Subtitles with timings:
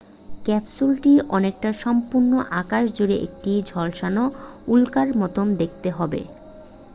[0.45, 4.23] ক্যাপসুলটি অনেকটা সম্পূর্ণ আকাশ জুড়ে একটি ঝলসানো
[4.67, 6.21] উল্কার মতো দেখতে হবে